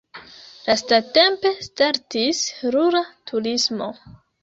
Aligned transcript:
Lastatempe 0.69 1.53
startis 1.69 2.43
rura 2.77 3.07
turismo. 3.33 3.97